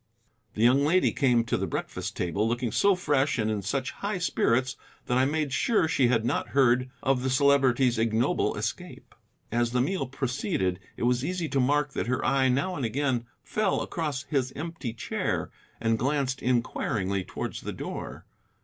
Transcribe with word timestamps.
The 0.55 0.63
young 0.63 0.83
lady 0.83 1.11
came 1.11 1.43
to 1.43 1.57
the 1.57 1.67
breakfast 1.67 2.17
table 2.17 2.47
looking 2.47 2.71
so 2.71 2.95
fresh 2.95 3.37
and 3.37 3.51
in 3.51 3.61
such 3.61 3.91
high 3.91 4.17
spirits 4.17 4.75
that 5.05 5.19
I 5.19 5.25
made 5.25 5.53
sure 5.53 5.87
she 5.87 6.07
had 6.07 6.25
not 6.25 6.47
heard 6.57 6.89
of 7.03 7.21
the 7.21 7.29
Celebrity's 7.29 7.99
ignoble 7.99 8.55
escape. 8.57 9.13
As 9.51 9.73
the 9.73 9.79
meal 9.79 10.07
proceeded 10.07 10.79
it 10.97 11.03
was 11.03 11.23
easy 11.23 11.47
to 11.49 11.59
mark 11.59 11.93
that 11.93 12.07
her 12.07 12.25
eye 12.25 12.49
now 12.49 12.75
and 12.75 12.83
again 12.83 13.27
fell 13.43 13.79
across 13.83 14.23
his 14.23 14.51
empty 14.55 14.91
chair, 14.91 15.51
and 15.79 15.99
glanced 15.99 16.41
inquiringly 16.41 17.23
towards 17.23 17.61
the 17.61 17.71
door. 17.71 18.25